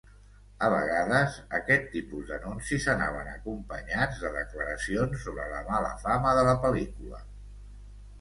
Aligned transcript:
A 0.67 0.67
vegades, 0.73 1.33
aquest 1.57 1.83
tipus 1.95 2.23
d'anuncis 2.31 2.87
anaven 2.93 3.29
acompanyats 3.33 4.23
de 4.23 4.31
declaracions 4.37 5.27
sobre 5.27 5.45
la 5.53 5.61
mala 5.69 5.93
fama 6.07 6.33
de 6.39 6.47
la 6.49 6.57
pel·lícula. 6.65 7.21